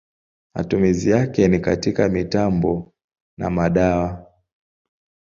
Matumizi 0.53 1.09
yake 1.09 1.47
ni 1.47 1.59
katika 1.59 2.09
mitambo 2.09 2.93
na 3.37 3.49
madawa. 3.49 4.31